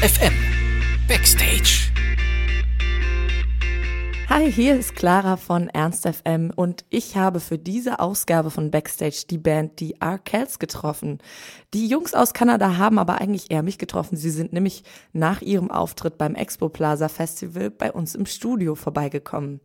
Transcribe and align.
FM 0.00 0.32
Backstage. 1.08 1.90
Hi, 4.28 4.52
hier 4.52 4.78
ist 4.78 4.94
Clara 4.94 5.36
von 5.36 5.68
Ernst 5.70 6.06
FM 6.06 6.52
und 6.54 6.84
ich 6.88 7.16
habe 7.16 7.40
für 7.40 7.58
diese 7.58 7.98
Ausgabe 7.98 8.52
von 8.52 8.70
Backstage 8.70 9.24
die 9.28 9.38
Band 9.38 9.80
die 9.80 10.00
Arkells 10.00 10.60
getroffen. 10.60 11.18
Die 11.74 11.88
Jungs 11.88 12.14
aus 12.14 12.32
Kanada 12.32 12.76
haben 12.76 13.00
aber 13.00 13.20
eigentlich 13.20 13.50
eher 13.50 13.64
mich 13.64 13.76
getroffen. 13.76 14.16
Sie 14.16 14.30
sind 14.30 14.52
nämlich 14.52 14.84
nach 15.12 15.42
ihrem 15.42 15.68
Auftritt 15.68 16.16
beim 16.16 16.36
Expo 16.36 16.68
Plaza 16.68 17.08
Festival 17.08 17.70
bei 17.70 17.90
uns 17.90 18.14
im 18.14 18.26
Studio 18.26 18.76
vorbeigekommen. 18.76 19.60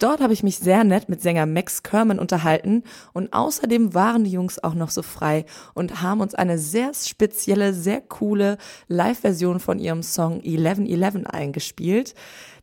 Dort 0.00 0.22
habe 0.22 0.32
ich 0.32 0.42
mich 0.42 0.58
sehr 0.58 0.82
nett 0.82 1.10
mit 1.10 1.20
Sänger 1.20 1.44
Max 1.44 1.82
Kerman 1.82 2.18
unterhalten 2.18 2.84
und 3.12 3.34
außerdem 3.34 3.92
waren 3.92 4.24
die 4.24 4.32
Jungs 4.32 4.58
auch 4.58 4.72
noch 4.72 4.88
so 4.88 5.02
frei 5.02 5.44
und 5.74 6.00
haben 6.00 6.22
uns 6.22 6.34
eine 6.34 6.58
sehr 6.58 6.94
spezielle, 6.94 7.74
sehr 7.74 8.00
coole 8.00 8.56
Live-Version 8.88 9.60
von 9.60 9.78
ihrem 9.78 10.02
Song 10.02 10.40
1111 10.42 11.26
eingespielt. 11.26 12.14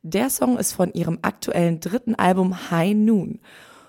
Der 0.01 0.31
Song 0.31 0.57
ist 0.57 0.73
von 0.73 0.91
ihrem 0.93 1.19
aktuellen 1.21 1.79
dritten 1.79 2.15
Album 2.15 2.71
High 2.71 2.95
Noon. 2.95 3.39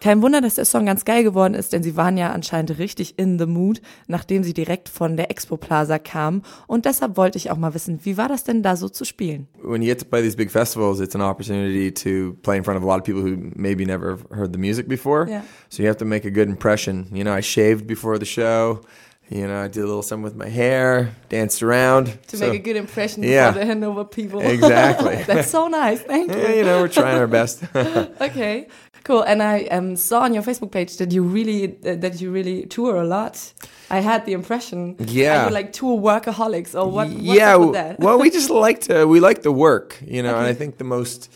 Kein 0.01 0.23
Wunder, 0.23 0.41
dass 0.41 0.55
der 0.55 0.65
Song 0.65 0.87
ganz 0.87 1.05
geil 1.05 1.25
geworden 1.25 1.55
ist, 1.55 1.73
denn 1.73 1.83
sie 1.83 1.97
waren 1.97 2.17
ja 2.17 2.31
anscheinend 2.31 2.79
richtig 2.79 3.19
in 3.19 3.39
the 3.39 3.47
mood, 3.47 3.81
nachdem 4.07 4.45
sie 4.45 4.55
direkt 4.55 4.89
von 4.89 5.17
der 5.17 5.31
Expo 5.31 5.57
Plaza 5.57 5.99
kamen. 5.99 6.43
Und 6.67 6.85
deshalb 6.85 7.17
wollte 7.17 7.37
ich 7.39 7.51
auch 7.51 7.57
mal 7.57 7.75
wissen, 7.75 8.01
wie 8.05 8.17
war 8.17 8.29
das 8.29 8.45
denn 8.45 8.63
da 8.63 8.77
so 8.77 8.89
zu 8.89 9.05
spielen? 9.05 9.49
When 9.63 9.83
you 9.83 9.89
get 9.89 9.99
to 10.01 10.05
play 10.07 10.23
these 10.23 10.37
big 10.37 10.51
festivals, 10.51 11.01
it's 11.01 11.15
an 11.17 11.23
opportunity 11.23 11.93
to 11.93 12.35
play 12.43 12.57
in 12.57 12.65
front 12.65 12.79
of 12.79 12.85
a 12.85 12.87
lot 12.87 12.99
of 13.01 13.05
people 13.05 13.23
who 13.23 13.37
maybe 13.57 13.85
never 13.85 14.19
heard 14.31 14.53
the 14.53 14.59
music 14.59 14.89
before. 14.89 15.27
Yeah. 15.29 15.43
So 15.69 15.83
you 15.83 15.89
have 15.89 15.99
to 15.99 16.05
make 16.05 16.25
a 16.25 16.31
good 16.31 16.49
impression. 16.49 17.09
You 17.13 17.25
know, 17.25 17.35
I 17.37 17.41
shaved 17.41 17.87
before 17.87 18.19
the 18.19 18.25
show. 18.27 18.83
You 19.31 19.47
know, 19.47 19.63
I 19.63 19.69
did 19.69 19.83
a 19.83 19.87
little 19.87 20.03
something 20.03 20.23
with 20.25 20.37
my 20.37 20.49
hair, 20.49 21.11
danced 21.29 21.63
around. 21.63 22.17
To 22.29 22.39
So- 22.39 22.47
make 22.49 22.61
a 22.61 22.63
good 22.63 22.77
impression 22.77 23.23
Yeah. 23.23 23.53
for 23.53 23.59
the 23.59 23.67
Hanover 23.67 24.05
people. 24.07 24.41
Exactly. 24.41 25.17
That's 25.27 25.51
so 25.51 25.69
nice. 25.69 26.01
Thank 26.01 26.31
you. 26.35 26.39
Yeah, 26.41 26.55
you 26.55 26.65
know, 26.65 26.81
we're 26.81 26.89
trying 26.89 27.19
our 27.19 27.27
best. 27.27 27.63
Okay, 28.23 28.69
cool. 29.05 29.23
And 29.23 29.43
I 29.43 29.65
um, 29.65 29.97
saw 29.97 30.21
on 30.21 30.35
your 30.35 30.43
Facebook 30.43 30.71
page 30.71 30.97
that 30.99 31.13
you 31.13 31.23
really 31.23 31.77
uh, 31.87 31.97
that 31.97 32.21
you 32.21 32.31
really 32.31 32.67
tour 32.67 32.97
a 32.97 33.05
lot. 33.05 33.53
I 33.91 34.01
had 34.01 34.27
the 34.27 34.33
impression. 34.33 34.97
Yeah. 34.99 35.45
Are 35.45 35.49
you 35.49 35.55
like 35.55 35.73
tour 35.73 35.99
workaholics 35.99 36.75
or 36.75 36.91
what? 36.91 37.09
What's 37.09 37.21
yeah, 37.21 37.55
up 37.55 37.61
with 37.61 37.73
that? 37.73 38.01
well, 38.01 38.19
we 38.19 38.31
just 38.31 38.51
like 38.67 38.83
to 38.83 39.07
we 39.07 39.21
like 39.21 39.43
the 39.43 39.53
work, 39.53 39.99
you 40.07 40.23
know, 40.23 40.37
and 40.37 40.47
I 40.47 40.55
think 40.55 40.79
the 40.79 40.85
most 40.85 41.33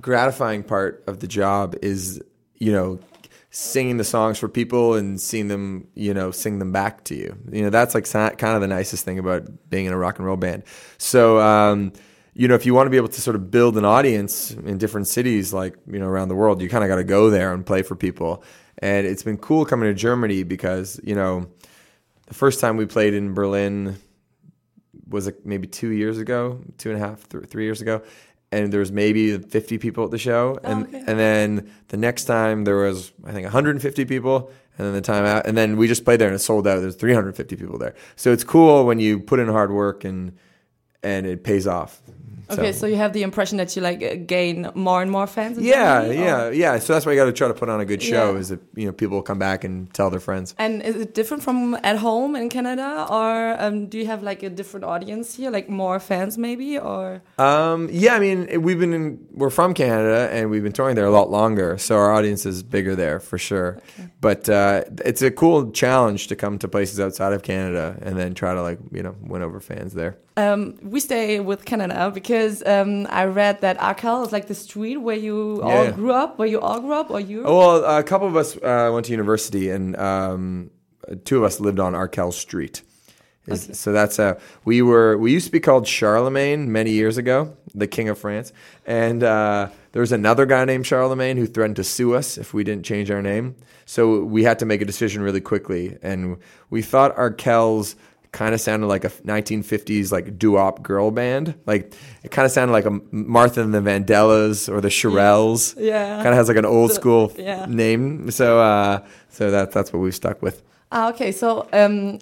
gratifying 0.00 0.62
part 0.62 1.04
of 1.06 1.20
the 1.20 1.26
job 1.26 1.76
is, 1.82 2.22
you 2.56 2.72
know, 2.72 2.98
singing 3.50 3.96
the 3.96 4.04
songs 4.04 4.38
for 4.38 4.48
people 4.48 4.94
and 4.94 5.20
seeing 5.20 5.48
them, 5.48 5.86
you 5.94 6.14
know, 6.14 6.30
sing 6.30 6.58
them 6.58 6.72
back 6.72 7.04
to 7.04 7.14
you. 7.14 7.36
You 7.50 7.62
know, 7.62 7.70
that's 7.70 7.94
like 7.94 8.10
kind 8.10 8.54
of 8.54 8.60
the 8.60 8.68
nicest 8.68 9.04
thing 9.04 9.18
about 9.18 9.70
being 9.70 9.86
in 9.86 9.92
a 9.92 9.98
rock 9.98 10.18
and 10.18 10.26
roll 10.26 10.36
band. 10.36 10.62
So, 10.98 11.40
um, 11.40 11.92
you 12.34 12.48
know, 12.48 12.54
if 12.54 12.64
you 12.64 12.74
want 12.74 12.86
to 12.86 12.90
be 12.90 12.96
able 12.96 13.08
to 13.08 13.20
sort 13.20 13.36
of 13.36 13.50
build 13.50 13.76
an 13.76 13.84
audience 13.84 14.50
in 14.52 14.78
different 14.78 15.08
cities, 15.08 15.52
like 15.52 15.76
you 15.90 15.98
know, 15.98 16.06
around 16.06 16.28
the 16.28 16.34
world, 16.34 16.62
you 16.62 16.68
kind 16.68 16.84
of 16.84 16.88
got 16.88 16.96
to 16.96 17.04
go 17.04 17.30
there 17.30 17.52
and 17.52 17.64
play 17.64 17.82
for 17.82 17.96
people. 17.96 18.42
And 18.78 19.06
it's 19.06 19.22
been 19.22 19.36
cool 19.36 19.64
coming 19.64 19.88
to 19.88 19.94
Germany 19.94 20.42
because 20.42 21.00
you 21.02 21.14
know, 21.14 21.48
the 22.26 22.34
first 22.34 22.60
time 22.60 22.76
we 22.76 22.86
played 22.86 23.14
in 23.14 23.34
Berlin 23.34 23.96
was 25.08 25.26
like 25.26 25.44
maybe 25.44 25.66
two 25.66 25.88
years 25.88 26.18
ago, 26.18 26.60
two 26.78 26.90
and 26.90 27.02
a 27.02 27.06
half, 27.06 27.28
th- 27.28 27.46
three 27.46 27.64
years 27.64 27.80
ago, 27.80 28.02
and 28.52 28.72
there 28.72 28.80
was 28.80 28.92
maybe 28.92 29.36
50 29.36 29.78
people 29.78 30.04
at 30.04 30.10
the 30.10 30.18
show, 30.18 30.58
oh, 30.62 30.68
and 30.68 30.86
okay. 30.86 31.04
and 31.06 31.18
then 31.18 31.70
the 31.88 31.96
next 31.96 32.24
time 32.24 32.64
there 32.64 32.76
was 32.76 33.12
I 33.24 33.32
think 33.32 33.44
150 33.44 34.04
people, 34.04 34.50
and 34.78 34.86
then 34.86 34.94
the 34.94 35.00
time 35.00 35.24
out, 35.24 35.46
and 35.46 35.56
then 35.56 35.76
we 35.76 35.88
just 35.88 36.04
played 36.04 36.20
there 36.20 36.28
and 36.28 36.36
it 36.36 36.40
sold 36.40 36.66
out. 36.68 36.80
There's 36.80 36.94
350 36.94 37.56
people 37.56 37.78
there, 37.78 37.94
so 38.14 38.32
it's 38.32 38.44
cool 38.44 38.86
when 38.86 39.00
you 39.00 39.18
put 39.18 39.40
in 39.40 39.48
hard 39.48 39.72
work 39.72 40.04
and 40.04 40.38
and 41.02 41.26
it 41.26 41.42
pays 41.44 41.66
off. 41.66 42.00
okay, 42.50 42.72
so 42.72 42.84
you 42.84 42.96
have 42.96 43.12
the 43.12 43.22
impression 43.22 43.58
that 43.58 43.76
you 43.76 43.82
like 43.82 44.26
gain 44.26 44.68
more 44.74 45.00
and 45.02 45.08
more 45.10 45.28
fans. 45.28 45.56
yeah, 45.58 46.02
Germany, 46.02 46.20
or- 46.20 46.24
yeah, 46.24 46.50
yeah. 46.50 46.78
So 46.80 46.92
that's 46.92 47.06
why 47.06 47.12
you 47.12 47.18
got 47.18 47.26
to 47.26 47.32
try 47.32 47.46
to 47.46 47.54
put 47.54 47.68
on 47.68 47.78
a 47.80 47.84
good 47.84 48.02
show. 48.02 48.32
Yeah. 48.32 48.38
Is 48.40 48.48
that 48.48 48.58
you 48.74 48.86
know 48.86 48.92
people 48.92 49.16
will 49.18 49.22
come 49.22 49.38
back 49.38 49.62
and 49.62 49.92
tell 49.94 50.10
their 50.10 50.18
friends. 50.18 50.54
And 50.58 50.82
is 50.82 50.96
it 50.96 51.14
different 51.14 51.44
from 51.44 51.76
at 51.84 51.98
home 51.98 52.34
in 52.34 52.48
Canada, 52.48 53.06
or 53.08 53.54
um, 53.62 53.86
do 53.86 53.98
you 53.98 54.06
have 54.06 54.24
like 54.24 54.42
a 54.42 54.50
different 54.50 54.82
audience 54.84 55.36
here, 55.36 55.52
like 55.52 55.68
more 55.68 56.00
fans 56.00 56.36
maybe, 56.36 56.76
or? 56.76 57.22
Um, 57.38 57.88
yeah, 57.92 58.14
I 58.16 58.18
mean, 58.18 58.62
we've 58.62 58.80
been 58.80 58.94
in, 58.94 59.24
we're 59.30 59.50
from 59.50 59.72
Canada 59.72 60.28
and 60.32 60.50
we've 60.50 60.64
been 60.64 60.72
touring 60.72 60.96
there 60.96 61.06
a 61.06 61.10
lot 61.12 61.30
longer, 61.30 61.78
so 61.78 61.96
our 61.96 62.12
audience 62.12 62.46
is 62.46 62.64
bigger 62.64 62.96
there 62.96 63.20
for 63.20 63.38
sure. 63.38 63.78
But 64.20 64.48
uh, 64.48 64.82
it's 65.04 65.22
a 65.22 65.30
cool 65.30 65.70
challenge 65.70 66.26
to 66.26 66.34
come 66.36 66.58
to 66.58 66.66
places 66.66 66.98
outside 66.98 67.32
of 67.32 67.44
Canada 67.44 67.96
and 68.02 68.18
then 68.18 68.34
try 68.34 68.54
to 68.54 68.62
like 68.62 68.80
you 68.90 69.04
know 69.04 69.14
win 69.22 69.42
over 69.42 69.60
fans 69.60 69.94
there. 69.94 70.18
Um, 70.36 70.78
we 70.90 70.98
stay 71.00 71.40
with 71.40 71.64
Canada 71.64 72.10
because 72.12 72.62
um, 72.66 73.06
I 73.10 73.24
read 73.24 73.60
that 73.60 73.80
Arkell 73.80 74.24
is 74.26 74.32
like 74.32 74.46
the 74.48 74.54
street 74.54 74.96
where 74.98 75.16
you 75.16 75.60
all 75.62 75.84
Yeah. 75.84 75.90
grew 75.92 76.12
up, 76.12 76.38
where 76.38 76.48
you 76.48 76.60
all 76.60 76.80
grew 76.80 76.94
up, 76.94 77.10
or 77.10 77.20
you. 77.20 77.44
Well, 77.44 77.84
a 77.84 78.02
couple 78.02 78.26
of 78.26 78.36
us 78.36 78.56
uh, 78.56 78.90
went 78.92 79.06
to 79.06 79.12
university, 79.12 79.70
and 79.70 79.96
um, 79.96 80.70
two 81.24 81.38
of 81.38 81.44
us 81.44 81.60
lived 81.60 81.78
on 81.80 81.94
Arkell 81.94 82.32
Street. 82.32 82.82
Is- 83.46 83.70
So 83.78 83.92
that's 83.92 84.18
uh, 84.18 84.34
we 84.64 84.82
were. 84.82 85.16
We 85.16 85.32
used 85.32 85.46
to 85.46 85.52
be 85.52 85.60
called 85.60 85.86
Charlemagne 85.86 86.70
many 86.72 86.90
years 86.90 87.16
ago, 87.18 87.56
the 87.74 87.86
King 87.86 88.08
of 88.10 88.18
France, 88.18 88.52
and 88.84 89.22
uh, 89.22 89.68
there 89.92 90.00
was 90.00 90.12
another 90.12 90.44
guy 90.46 90.64
named 90.64 90.86
Charlemagne 90.86 91.36
who 91.38 91.46
threatened 91.46 91.76
to 91.76 91.84
sue 91.84 92.14
us 92.14 92.36
if 92.38 92.52
we 92.54 92.64
didn't 92.64 92.84
change 92.84 93.10
our 93.10 93.22
name. 93.22 93.54
So 93.86 94.22
we 94.24 94.44
had 94.44 94.58
to 94.60 94.66
make 94.66 94.82
a 94.82 94.84
decision 94.84 95.22
really 95.22 95.40
quickly, 95.40 95.98
and 96.02 96.36
we 96.68 96.82
thought 96.82 97.16
Arkell's 97.16 97.96
kind 98.32 98.54
of 98.54 98.60
sounded 98.60 98.86
like 98.86 99.04
a 99.04 99.10
1950s 99.10 100.12
like 100.12 100.38
doo-wop 100.38 100.82
girl 100.82 101.10
band. 101.10 101.54
Like 101.66 101.92
it 102.22 102.30
kind 102.30 102.46
of 102.46 102.52
sounded 102.52 102.72
like 102.72 102.84
a 102.86 103.00
Martha 103.10 103.60
and 103.62 103.74
the 103.74 103.80
Vandellas 103.80 104.68
or 104.68 104.80
the 104.80 104.88
Shirelles. 104.88 105.74
Yeah. 105.78 106.16
kind 106.16 106.28
of 106.28 106.34
has 106.34 106.48
like 106.48 106.56
an 106.56 106.64
old 106.64 106.92
school 106.92 107.32
yeah. 107.36 107.66
name. 107.68 108.30
So 108.30 108.60
uh, 108.60 109.04
so 109.28 109.50
that 109.50 109.72
that's 109.72 109.92
what 109.92 110.00
we've 110.00 110.14
stuck 110.14 110.42
with. 110.42 110.62
Ah, 110.92 111.08
okay, 111.10 111.30
so 111.30 111.68
um, 111.72 112.18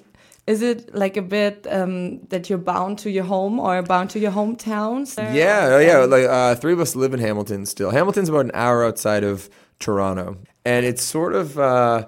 is 0.47 0.63
it 0.63 0.95
like 0.95 1.17
a 1.17 1.23
bit 1.23 1.67
um, 1.71 2.21
that 2.29 2.49
you're 2.49 2.59
bound 2.59 2.99
to 3.01 3.11
your 3.11 3.25
home 3.25 3.59
or 3.59 3.83
bound 3.83 4.11
to 4.11 4.19
your 4.19 4.33
hometowns? 4.33 5.15
there? 5.15 5.35
Yeah, 5.35 5.75
Or- 5.75 5.83
yeah. 5.83 5.99
Like 6.05 6.25
uh, 6.25 6.55
three 6.55 6.73
of 6.73 6.81
us 6.81 6.95
live 6.97 7.15
in 7.15 7.21
Hamilton 7.21 7.67
still. 7.67 7.91
Hamilton's 7.91 8.29
about 8.29 8.45
an 8.45 8.51
hour 8.55 8.85
outside 8.85 9.25
of 9.25 9.49
Toronto, 9.79 10.37
and 10.65 10.85
it's 10.85 11.03
sort 11.03 11.35
of 11.35 11.59
uh, 11.59 12.07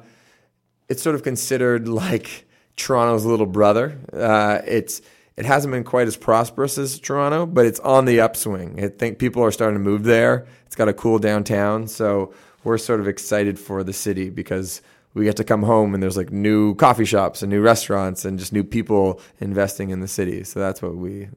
it's 0.88 1.03
sort 1.03 1.15
of 1.15 1.22
considered 1.22 1.87
like 1.88 2.47
Toronto's 2.81 3.25
little 3.25 3.47
brother. 3.47 3.99
Uh, 4.13 4.61
it's 4.67 5.03
it 5.37 5.47
hasn't 5.47 5.73
been 5.73 5.85
quite 5.85 6.07
as 6.07 6.17
prosperous 6.17 6.77
as 6.77 6.99
Toronto, 6.99 7.47
but 7.47 7.65
it's 7.65 7.81
on 7.81 8.05
the 8.05 8.21
upswing. 8.21 8.83
I 8.83 8.89
think 8.89 9.19
people 9.19 9.43
are 9.43 9.53
starting 9.53 9.79
to 9.79 9.85
move 9.85 10.05
there. 10.05 10.47
It's 10.67 10.77
got 10.77 10.89
a 10.89 10.93
cool 10.93 11.19
downtown, 11.19 11.89
so 11.89 12.35
we're 12.65 12.79
sort 12.79 13.01
of 13.01 13.09
excited 13.09 13.59
for 13.59 13.83
the 13.83 13.93
city 13.93 14.29
because 14.29 14.83
we 15.15 15.25
get 15.25 15.37
to 15.37 15.45
come 15.45 15.63
home 15.63 15.95
and 15.95 16.03
there's 16.03 16.17
like 16.17 16.31
new 16.31 16.75
coffee 16.77 17.05
shops 17.05 17.43
and 17.43 17.51
new 17.51 17.61
restaurants 17.61 18.25
and 18.25 18.39
just 18.39 18.53
new 18.53 18.63
people 18.63 19.21
investing 19.41 19.91
in 19.91 20.01
the 20.01 20.09
city. 20.09 20.45
So 20.45 20.61
that's 20.61 20.81
what 20.83 20.97
we 20.97 21.29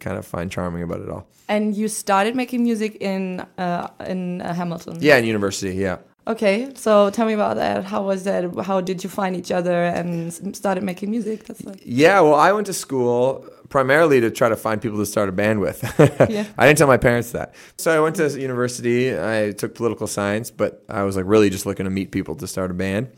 kind 0.00 0.16
of 0.16 0.26
find 0.26 0.50
charming 0.50 0.82
about 0.82 1.00
it 1.00 1.08
all. 1.08 1.26
And 1.48 1.76
you 1.76 1.88
started 1.88 2.34
making 2.34 2.62
music 2.64 2.96
in 3.00 3.40
uh, 3.58 3.88
in 4.06 4.40
uh, 4.40 4.54
Hamilton. 4.54 4.98
Yeah, 5.00 5.16
in 5.18 5.24
university, 5.24 5.74
yeah. 5.74 5.98
Okay, 6.26 6.70
so 6.74 7.10
tell 7.10 7.26
me 7.26 7.32
about 7.32 7.56
that. 7.56 7.84
How 7.84 8.02
was 8.02 8.24
that? 8.24 8.54
How 8.62 8.80
did 8.80 9.02
you 9.02 9.10
find 9.10 9.34
each 9.34 9.50
other 9.50 9.84
and 9.84 10.54
started 10.54 10.84
making 10.84 11.10
music? 11.10 11.44
That's 11.44 11.64
like 11.64 11.80
Yeah, 11.84 12.20
well, 12.20 12.34
I 12.34 12.52
went 12.52 12.66
to 12.66 12.74
school 12.74 13.46
primarily 13.70 14.20
to 14.20 14.30
try 14.30 14.48
to 14.48 14.56
find 14.56 14.82
people 14.82 14.98
to 14.98 15.06
start 15.06 15.28
a 15.28 15.32
band 15.32 15.60
with. 15.60 15.80
Yeah. 16.30 16.44
I 16.58 16.66
didn't 16.66 16.78
tell 16.78 16.86
my 16.86 16.98
parents 16.98 17.32
that. 17.32 17.54
So 17.78 17.90
I 17.90 18.00
went 18.00 18.16
to 18.16 18.28
university. 18.38 19.18
I 19.18 19.52
took 19.52 19.74
political 19.74 20.06
science, 20.06 20.50
but 20.50 20.84
I 20.88 21.02
was 21.02 21.16
like 21.16 21.24
really 21.26 21.50
just 21.50 21.66
looking 21.66 21.84
to 21.84 21.90
meet 21.90 22.10
people 22.12 22.34
to 22.36 22.46
start 22.46 22.70
a 22.70 22.74
band. 22.74 23.10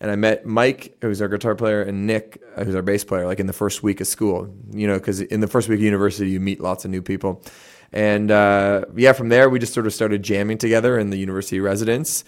And 0.00 0.10
I 0.10 0.16
met 0.16 0.46
Mike, 0.46 0.96
who's 1.02 1.20
our 1.20 1.28
guitar 1.28 1.54
player, 1.54 1.82
and 1.82 2.06
Nick, 2.06 2.42
uh, 2.56 2.64
who's 2.64 2.74
our 2.74 2.82
bass 2.82 3.04
player, 3.04 3.26
like 3.26 3.38
in 3.38 3.46
the 3.46 3.52
first 3.52 3.82
week 3.82 4.00
of 4.00 4.06
school. 4.06 4.52
You 4.72 4.86
know, 4.88 4.94
because 4.94 5.20
in 5.20 5.40
the 5.40 5.46
first 5.46 5.68
week 5.68 5.78
of 5.78 5.84
university, 5.84 6.30
you 6.30 6.40
meet 6.40 6.60
lots 6.60 6.84
of 6.84 6.90
new 6.90 7.02
people. 7.02 7.42
And 7.92 8.30
uh, 8.30 8.84
yeah, 8.94 9.12
from 9.12 9.28
there, 9.28 9.50
we 9.50 9.58
just 9.58 9.74
sort 9.74 9.86
of 9.86 9.92
started 9.92 10.22
jamming 10.22 10.58
together 10.58 10.98
in 10.98 11.10
the 11.10 11.16
university 11.16 11.60
residence. 11.60 12.24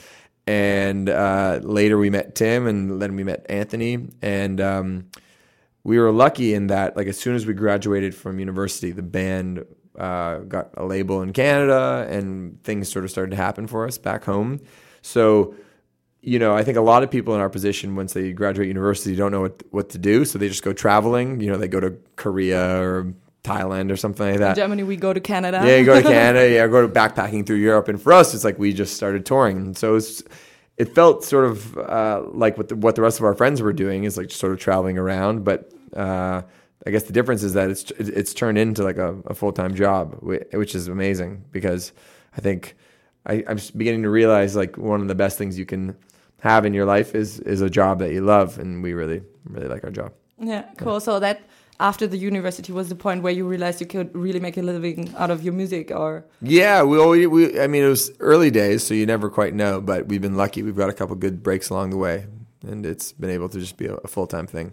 And 0.47 1.09
uh, 1.09 1.61
later, 1.63 1.99
we 1.99 2.11
met 2.11 2.35
Tim, 2.35 2.67
and 2.67 3.01
then 3.01 3.15
we 3.15 3.23
met 3.23 3.47
Anthony. 3.49 4.09
And 4.23 4.61
um, 4.61 5.07
we 5.85 5.99
were 5.99 6.11
lucky 6.11 6.55
in 6.55 6.67
that, 6.67 6.97
like, 6.97 7.07
as 7.07 7.19
soon 7.19 7.37
as 7.37 7.47
we 7.47 7.55
graduated 7.55 8.15
from 8.15 8.41
university, 8.41 8.91
the 8.91 9.03
band 9.03 9.65
uh, 9.97 10.39
got 10.39 10.71
a 10.77 10.85
label 10.85 11.23
in 11.23 11.33
Canada, 11.33 12.07
and 12.11 12.61
things 12.65 12.91
sort 12.91 13.05
of 13.05 13.11
started 13.11 13.31
to 13.31 13.37
happen 13.37 13.69
for 13.69 13.87
us 13.87 13.99
back 13.99 14.25
home. 14.25 14.61
So, 15.03 15.55
you 16.23 16.39
know, 16.39 16.55
I 16.55 16.65
think 16.65 16.77
a 16.77 16.83
lot 16.83 17.03
of 17.03 17.11
people 17.11 17.35
in 17.35 17.41
our 17.41 17.51
position, 17.51 17.95
once 17.95 18.13
they 18.13 18.33
graduate 18.33 18.69
university, 18.69 19.15
don't 19.15 19.33
know 19.33 19.43
what 19.43 19.63
what 19.71 19.91
to 19.91 19.99
do, 19.99 20.25
so 20.25 20.39
they 20.39 20.49
just 20.49 20.63
go 20.63 20.73
traveling. 20.73 21.41
You 21.41 21.51
know, 21.51 21.57
they 21.57 21.69
go 21.69 21.81
to 21.81 21.97
Korea 22.17 22.81
or 22.81 23.13
Thailand 23.45 23.91
or 23.91 23.97
something 23.97 24.27
like 24.27 24.35
in 24.37 24.41
that. 24.41 24.57
Germany, 24.57 24.83
we 24.85 24.97
go 24.97 25.13
to 25.13 25.21
Canada. 25.21 25.61
Yeah, 25.65 25.77
you 25.77 25.85
go 25.85 26.01
to 26.01 26.03
Canada, 26.03 26.49
yeah, 26.55 26.67
go 26.69 26.87
to 26.87 26.93
backpacking 26.93 27.47
through 27.47 27.57
Europe, 27.57 27.89
and 27.89 28.01
for 28.01 28.13
us, 28.13 28.35
it's 28.35 28.45
like 28.45 28.59
we 28.59 28.73
just 28.73 28.95
started 28.95 29.27
touring, 29.27 29.57
and 29.57 29.77
so 29.77 29.97
it's, 29.97 30.23
it 30.77 30.95
felt 30.95 31.25
sort 31.25 31.45
of 31.45 31.77
uh, 31.79 32.23
like 32.33 32.57
what 32.57 32.69
the, 32.69 32.77
what 32.77 32.95
the 32.95 33.03
rest 33.03 33.19
of 33.19 33.25
our 33.25 33.35
friends 33.35 33.61
were 33.61 33.73
doing 33.73 34.05
is 34.05 34.17
like 34.17 34.29
just 34.29 34.41
sort 34.41 34.53
of 34.53 34.59
traveling 34.59 34.97
around, 34.97 35.45
but 35.45 35.73
uh, 35.95 36.43
I 36.87 36.91
guess 36.91 37.05
the 37.05 37.13
difference 37.13 37.43
is 37.43 37.53
that 37.55 37.71
it's 37.71 37.91
it's 37.93 38.35
turned 38.35 38.59
into 38.59 38.83
like 38.83 38.97
a, 38.97 39.15
a 39.27 39.35
full 39.35 39.53
time 39.53 39.75
job, 39.75 40.19
which 40.21 40.75
is 40.75 40.89
amazing 40.89 41.45
because 41.51 41.93
I 42.37 42.41
think 42.41 42.77
I, 43.27 43.45
I'm 43.49 43.59
beginning 43.77 44.03
to 44.03 44.11
realize 44.11 44.57
like 44.57 44.77
one 44.79 45.01
of 45.01 45.09
the 45.09 45.15
best 45.15 45.39
things 45.39 45.59
you 45.59 45.67
can 45.67 45.97
have 46.41 46.65
in 46.65 46.75
your 46.75 46.85
life 46.85 47.15
is 47.15 47.39
is 47.41 47.61
a 47.61 47.71
job 47.71 47.99
that 48.01 48.13
you 48.13 48.21
love, 48.21 48.59
and 48.59 48.83
we 48.83 48.95
really 48.95 49.23
really 49.45 49.69
like 49.69 49.85
our 49.85 49.91
job. 49.91 50.13
Yeah, 50.39 50.65
cool. 50.77 50.99
So 50.99 51.21
that 51.21 51.43
after 51.83 52.07
the 52.07 52.17
university 52.17 52.73
was 52.73 52.89
the 52.89 52.95
point 52.95 53.23
where 53.23 53.33
you 53.33 53.47
realized 53.47 53.81
you 53.81 53.87
could 53.87 54.15
really 54.15 54.39
make 54.39 54.57
a 54.57 54.63
living 54.63 55.13
out 55.17 55.31
of 55.31 55.43
your 55.43 55.53
music 55.53 55.91
or? 55.91 56.25
Yeah 56.41 56.83
we, 56.85 57.27
we 57.27 57.61
i 57.61 57.67
mean 57.67 57.83
it 57.83 57.89
was 57.89 58.13
early 58.21 58.51
days 58.51 58.87
so 58.87 58.95
you 58.95 59.05
never 59.05 59.29
quite 59.29 59.53
know 59.53 59.81
but 59.81 60.07
we've 60.07 60.23
been 60.23 60.37
lucky. 60.37 60.63
We've 60.63 60.77
got 60.77 60.89
a 60.89 60.93
couple 60.93 61.17
good 61.17 61.43
breaks 61.43 61.71
along 61.71 61.91
the 61.91 61.97
way 61.97 62.27
and 62.67 62.87
it's 62.87 63.13
been 63.13 63.31
able 63.31 63.49
to 63.49 63.59
just 63.59 63.77
be 63.77 63.87
a, 63.87 63.95
a 63.97 64.09
full-time 64.09 64.47
thing 64.47 64.73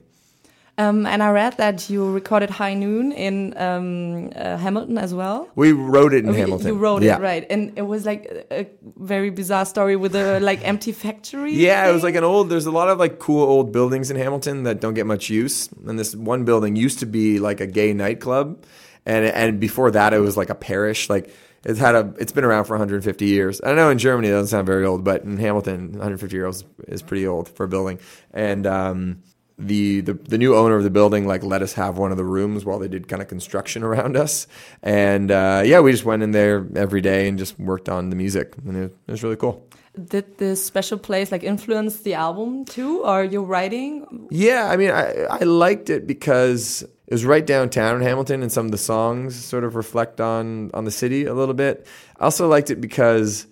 um, 0.80 1.06
and 1.06 1.22
I 1.22 1.30
read 1.32 1.58
that 1.58 1.90
you 1.90 2.10
recorded 2.10 2.50
High 2.50 2.74
Noon 2.74 3.12
in 3.12 3.54
um, 3.58 4.32
uh, 4.34 4.56
Hamilton 4.56 4.98
as 4.98 5.14
well. 5.14 5.50
We 5.56 5.74
wrote 5.74 6.14
it 6.14 6.24
in 6.24 6.30
oh, 6.30 6.34
Hamilton. 6.34 6.68
You 6.68 6.76
wrote 6.76 7.04
yeah. 7.04 7.18
it 7.18 7.22
right, 7.22 7.46
and 7.50 7.78
it 7.78 7.82
was 7.82 8.06
like 8.06 8.48
a 8.50 8.66
very 8.98 9.30
bizarre 9.30 9.66
story 9.66 9.98
with 9.98 10.16
a 10.16 10.40
like 10.40 10.66
empty 10.66 10.94
factory. 10.94 11.50
Yeah, 11.60 11.82
thing. 11.82 11.90
it 11.90 11.94
was 11.94 12.04
like 12.04 12.16
an 12.16 12.24
old. 12.24 12.48
There's 12.48 12.66
a 12.66 12.72
lot 12.72 12.88
of 12.88 12.98
like 12.98 13.20
cool 13.20 13.44
old 13.44 13.74
buildings 13.74 14.10
in 14.10 14.16
Hamilton 14.16 14.64
that 14.64 14.80
don't 14.80 14.94
get 14.94 15.06
much 15.06 15.30
use, 15.30 15.68
and 15.86 16.00
this 16.00 16.16
one 16.16 16.46
building 16.46 16.78
used 16.78 17.00
to 17.00 17.06
be 17.06 17.40
like 17.40 17.60
a 17.60 17.68
gay 17.68 17.92
nightclub, 17.94 18.64
and 19.06 19.26
and 19.26 19.60
before 19.60 19.92
that 19.92 20.14
it 20.14 20.20
was 20.20 20.38
like 20.38 20.50
a 20.50 20.56
parish. 20.56 21.10
Like 21.10 21.36
it's 21.66 21.80
had 21.80 21.96
a. 21.96 22.14
It's 22.20 22.32
been 22.32 22.46
around 22.46 22.64
for 22.64 22.74
150 22.76 23.26
years. 23.26 23.60
I 23.66 23.74
know 23.74 23.90
in 23.90 23.98
Germany 23.98 24.30
it 24.30 24.32
doesn't 24.32 24.48
sound 24.48 24.66
very 24.66 24.86
old, 24.86 25.04
but 25.04 25.24
in 25.24 25.36
Hamilton 25.36 25.92
150 25.92 26.34
years 26.34 26.64
is 26.88 27.02
pretty 27.02 27.28
old 27.28 27.50
for 27.50 27.66
a 27.66 27.68
building, 27.68 28.00
and. 28.34 28.66
um 28.66 29.24
the, 29.60 30.02
the 30.02 30.14
the 30.14 30.38
new 30.38 30.56
owner 30.56 30.76
of 30.76 30.84
the 30.84 30.90
building 30.90 31.28
like 31.28 31.44
let 31.44 31.62
us 31.62 31.74
have 31.74 31.98
one 31.98 32.12
of 32.12 32.18
the 32.18 32.24
rooms 32.24 32.66
while 32.66 32.80
they 32.80 32.88
did 32.88 33.08
kind 33.08 33.22
of 33.22 33.28
construction 33.28 33.84
around 33.90 34.16
us, 34.18 34.48
and 34.82 35.30
uh, 35.32 35.62
yeah, 35.66 35.80
we 35.80 35.92
just 35.92 36.06
went 36.06 36.24
in 36.24 36.32
there 36.32 36.66
every 36.76 37.02
day 37.02 37.28
and 37.28 37.38
just 37.38 37.60
worked 37.60 37.90
on 37.90 38.10
the 38.10 38.16
music, 38.16 38.56
and 38.66 38.76
it, 38.78 38.96
it 39.08 39.12
was 39.12 39.24
really 39.24 39.36
cool. 39.36 39.66
Did 40.06 40.38
this 40.38 40.66
special 40.66 40.98
place 40.98 41.32
like 41.32 41.44
influence 41.44 42.02
the 42.02 42.14
album 42.14 42.64
too, 42.64 43.04
or 43.04 43.24
your 43.24 43.44
writing? 43.44 44.28
Yeah, 44.32 44.70
I 44.70 44.78
mean, 44.78 44.92
I 44.92 45.24
I 45.24 45.40
liked 45.40 45.90
it 45.90 46.08
because 46.08 46.84
it 46.84 47.14
was 47.14 47.26
right 47.26 47.46
downtown 47.46 47.98
in 47.98 48.02
Hamilton, 48.02 48.42
and 48.42 48.52
some 48.52 48.66
of 48.66 48.72
the 48.72 48.78
songs 48.78 49.36
sort 49.36 49.64
of 49.64 49.76
reflect 49.76 50.22
on 50.22 50.72
on 50.74 50.86
the 50.86 50.92
city 50.92 51.26
a 51.26 51.34
little 51.34 51.56
bit. 51.56 51.86
I 52.18 52.26
also 52.26 52.48
liked 52.48 52.70
it 52.70 52.80
because, 52.80 53.48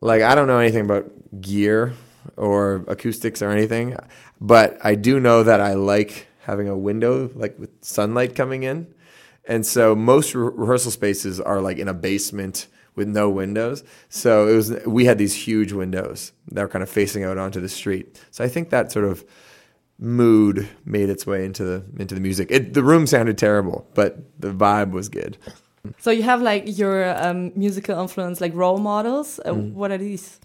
like, 0.00 0.22
I 0.22 0.34
don't 0.34 0.48
know 0.48 0.58
anything 0.58 0.84
about 0.84 1.10
gear 1.40 1.94
or 2.36 2.84
acoustics 2.88 3.42
or 3.42 3.50
anything. 3.50 3.96
But 4.40 4.78
I 4.82 4.94
do 4.94 5.20
know 5.20 5.42
that 5.42 5.60
I 5.60 5.74
like 5.74 6.28
having 6.40 6.68
a 6.68 6.76
window, 6.76 7.30
like 7.34 7.58
with 7.58 7.70
sunlight 7.80 8.34
coming 8.34 8.62
in. 8.62 8.92
And 9.46 9.64
so 9.66 9.94
most 9.94 10.34
re- 10.34 10.50
rehearsal 10.54 10.90
spaces 10.90 11.40
are 11.40 11.60
like 11.60 11.78
in 11.78 11.88
a 11.88 11.94
basement 11.94 12.66
with 12.94 13.08
no 13.08 13.28
windows. 13.28 13.82
So 14.08 14.48
it 14.48 14.54
was 14.54 14.70
we 14.86 15.04
had 15.04 15.18
these 15.18 15.34
huge 15.34 15.72
windows 15.72 16.32
that 16.52 16.62
were 16.62 16.68
kind 16.68 16.82
of 16.82 16.88
facing 16.88 17.24
out 17.24 17.38
onto 17.38 17.60
the 17.60 17.68
street. 17.68 18.20
So 18.30 18.44
I 18.44 18.48
think 18.48 18.70
that 18.70 18.92
sort 18.92 19.04
of 19.04 19.24
mood 19.98 20.68
made 20.84 21.08
its 21.08 21.26
way 21.26 21.44
into 21.44 21.64
the 21.64 21.84
into 21.98 22.14
the 22.14 22.20
music. 22.20 22.48
It, 22.50 22.74
the 22.74 22.82
room 22.82 23.06
sounded 23.06 23.38
terrible, 23.38 23.86
but 23.94 24.18
the 24.40 24.52
vibe 24.52 24.92
was 24.92 25.08
good. 25.08 25.36
So 25.98 26.10
you 26.10 26.22
have 26.22 26.40
like 26.40 26.78
your 26.78 27.14
um, 27.22 27.52
musical 27.54 28.00
influence, 28.00 28.40
like 28.40 28.54
role 28.54 28.78
models. 28.78 29.38
Uh, 29.44 29.52
mm. 29.52 29.72
What 29.72 29.90
are 29.90 29.98
these? 29.98 30.40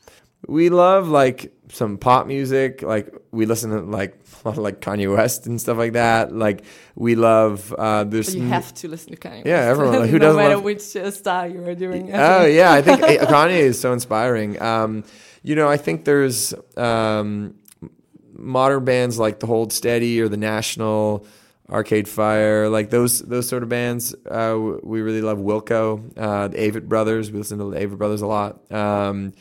We 0.50 0.70
love 0.70 1.08
like 1.08 1.54
some 1.72 1.98
pop 1.98 2.26
music. 2.28 2.82
Like 2.82 3.14
we 3.32 3.46
listen 3.46 3.70
to 3.70 3.82
like 3.82 4.20
like 4.44 4.82
Kanye 4.82 5.14
West 5.16 5.46
and 5.46 5.62
stuff 5.62 5.78
like 5.78 5.94
that. 5.94 6.34
Like 6.34 6.64
we 6.96 7.16
love. 7.16 7.74
Uh, 7.74 8.04
there's 8.04 8.36
you 8.36 8.44
have 8.44 8.74
to 8.76 8.88
listen 8.88 9.12
to 9.12 9.18
Kanye. 9.18 9.46
Yeah, 9.46 9.68
West. 9.68 9.70
everyone. 9.70 10.00
Like, 10.00 10.10
who 10.10 10.20
no 10.20 10.26
doesn't? 10.26 10.42
matter 10.42 10.56
love... 10.56 10.64
which 10.64 10.96
uh, 10.96 11.12
style 11.12 11.52
you 11.52 11.64
are 11.66 11.76
doing. 11.76 12.14
oh 12.14 12.46
yeah, 12.46 12.72
I 12.72 12.82
think 12.82 13.02
eh, 13.04 13.18
Kanye 13.26 13.60
is 13.60 13.80
so 13.80 13.94
inspiring. 13.94 14.62
Um, 14.62 15.04
you 15.44 15.56
know, 15.56 15.70
I 15.70 15.78
think 15.78 16.04
there's 16.06 16.54
um, 16.76 17.56
modern 18.34 18.84
bands 18.84 19.20
like 19.20 19.40
the 19.40 19.48
Hold 19.48 19.72
Steady 19.72 20.20
or 20.22 20.28
the 20.28 20.38
National. 20.38 21.26
Arcade 21.72 22.08
Fire, 22.08 22.68
like 22.68 22.90
those 22.90 23.20
those 23.20 23.48
sort 23.48 23.62
of 23.62 23.70
bands. 23.70 24.16
Uh, 24.26 24.58
we 24.82 25.02
really 25.02 25.22
love 25.22 25.38
Wilco, 25.38 26.02
uh, 26.18 26.48
the 26.48 26.58
Avett 26.58 26.88
Brothers. 26.88 27.32
We 27.32 27.38
listen 27.38 27.60
to 27.60 27.66
the 27.66 27.78
Avett 27.78 28.00
Brothers 28.00 28.24
a 28.24 28.26
lot. 28.26 28.72
Um, 28.72 29.34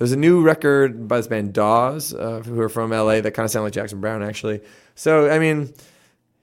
there's 0.00 0.12
a 0.12 0.16
new 0.16 0.40
record 0.40 1.06
by 1.06 1.18
this 1.18 1.26
band 1.26 1.52
Dawes, 1.52 2.14
uh, 2.14 2.40
who 2.42 2.58
are 2.58 2.70
from 2.70 2.90
LA, 2.90 3.20
that 3.20 3.32
kind 3.32 3.44
of 3.44 3.50
sound 3.50 3.64
like 3.64 3.74
Jackson 3.74 4.00
Browne, 4.00 4.22
actually. 4.22 4.62
So, 4.94 5.28
I 5.28 5.38
mean, 5.38 5.74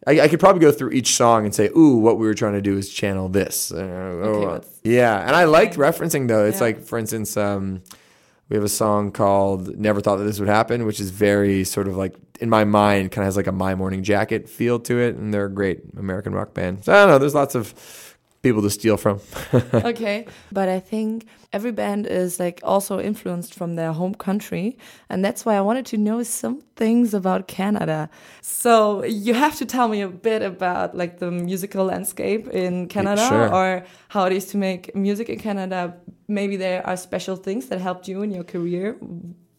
I, 0.05 0.21
I, 0.21 0.27
could 0.27 0.39
probably 0.39 0.61
go 0.61 0.71
through 0.71 0.91
each 0.91 1.15
song 1.15 1.43
and 1.43 1.55
say, 1.55 1.71
"Ooh, 1.75 1.97
what 1.97 2.19
we 2.19 2.27
were 2.27 2.35
trying 2.35 2.53
to 2.53 2.61
do 2.61 2.77
is 2.77 2.87
channel 2.87 3.29
this." 3.29 3.71
Uh, 3.71 3.77
okay, 3.77 4.45
oh, 4.45 4.61
yeah, 4.83 5.25
and 5.25 5.35
I 5.35 5.45
like 5.45 5.73
referencing 5.73 6.27
though. 6.27 6.45
It's 6.45 6.57
yeah. 6.57 6.65
like, 6.65 6.83
for 6.83 6.99
instance, 6.99 7.35
um, 7.35 7.81
we 8.47 8.55
have 8.55 8.63
a 8.63 8.69
song 8.69 9.11
called 9.11 9.75
"Never 9.75 10.01
Thought 10.01 10.17
That 10.17 10.25
This 10.25 10.39
Would 10.39 10.49
Happen," 10.49 10.85
which 10.85 10.99
is 10.99 11.09
very 11.09 11.63
sort 11.63 11.87
of 11.87 11.97
like 11.97 12.13
in 12.39 12.51
my 12.51 12.63
mind, 12.63 13.11
kind 13.11 13.23
of 13.23 13.25
has 13.25 13.37
like 13.37 13.47
a 13.47 13.51
My 13.51 13.73
Morning 13.73 14.03
Jacket 14.03 14.47
feel 14.47 14.79
to 14.81 14.99
it, 14.99 15.15
and 15.15 15.33
they're 15.33 15.45
a 15.45 15.51
great 15.51 15.81
American 15.97 16.35
rock 16.35 16.53
band. 16.53 16.85
So 16.85 16.93
I 16.93 16.97
don't 16.97 17.09
know. 17.09 17.17
There's 17.17 17.33
lots 17.33 17.55
of 17.55 17.73
people 18.47 18.61
to 18.61 18.69
steal 18.69 18.97
from. 18.97 19.19
okay, 19.73 20.25
but 20.51 20.67
I 20.69 20.79
think 20.79 21.25
every 21.53 21.71
band 21.71 22.07
is 22.07 22.39
like 22.39 22.59
also 22.63 22.99
influenced 22.99 23.53
from 23.53 23.75
their 23.75 23.93
home 23.93 24.15
country, 24.15 24.77
and 25.09 25.23
that's 25.25 25.45
why 25.45 25.55
I 25.55 25.61
wanted 25.61 25.85
to 25.87 25.97
know 25.97 26.23
some 26.23 26.61
things 26.75 27.13
about 27.13 27.47
Canada. 27.47 28.09
So 28.41 29.03
you 29.03 29.33
have 29.33 29.55
to 29.57 29.65
tell 29.65 29.87
me 29.87 30.01
a 30.01 30.09
bit 30.09 30.41
about 30.41 30.95
like 30.95 31.19
the 31.19 31.31
musical 31.31 31.85
landscape 31.85 32.47
in 32.49 32.87
Canada, 32.87 33.27
sure. 33.27 33.53
or 33.53 33.85
how 34.09 34.25
it 34.25 34.33
is 34.33 34.45
to 34.47 34.57
make 34.57 34.95
music 34.95 35.29
in 35.29 35.39
Canada. 35.39 35.95
Maybe 36.27 36.57
there 36.57 36.85
are 36.85 36.97
special 36.97 37.35
things 37.35 37.67
that 37.67 37.79
helped 37.79 38.07
you 38.07 38.21
in 38.21 38.31
your 38.31 38.43
career 38.43 38.97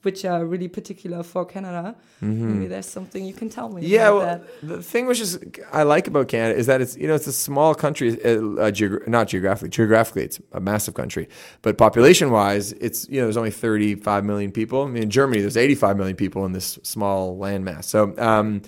which 0.02 0.24
are 0.24 0.44
really 0.44 0.68
particular 0.68 1.22
for 1.22 1.44
Canada. 1.44 1.96
Mm-hmm. 2.22 2.52
Maybe 2.52 2.66
there's 2.68 2.88
something 2.88 3.24
you 3.24 3.32
can 3.32 3.48
tell 3.48 3.68
me. 3.68 3.84
Yeah, 3.84 4.10
well, 4.10 4.20
that. 4.20 4.42
the 4.62 4.82
thing 4.82 5.06
which 5.06 5.20
is 5.20 5.38
I 5.72 5.82
like 5.82 6.06
about 6.06 6.28
Canada 6.28 6.58
is 6.58 6.66
that 6.66 6.80
it's 6.80 6.96
you 6.96 7.08
know 7.08 7.14
it's 7.14 7.26
a 7.26 7.32
small 7.32 7.74
country, 7.74 8.12
uh, 8.24 8.28
uh, 8.28 8.70
geog- 8.70 9.06
not 9.08 9.28
geographically. 9.28 9.70
Geographically, 9.70 10.24
it's 10.24 10.40
a 10.52 10.60
massive 10.60 10.94
country, 10.94 11.28
but 11.62 11.76
population 11.78 12.30
wise, 12.30 12.72
it's 12.72 13.08
you 13.08 13.18
know 13.18 13.26
there's 13.26 13.36
only 13.36 13.50
35 13.50 14.24
million 14.24 14.52
people. 14.52 14.84
I 14.84 14.86
mean, 14.86 15.02
in 15.04 15.10
Germany, 15.10 15.40
there's 15.40 15.56
85 15.56 15.96
million 15.96 16.16
people 16.16 16.44
in 16.44 16.52
this 16.52 16.78
small 16.82 17.36
landmass. 17.36 17.84
So 17.84 18.14
um, 18.18 18.62